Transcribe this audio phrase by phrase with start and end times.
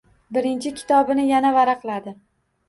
[0.37, 2.17] Birinchi kitobini yana varaqladi.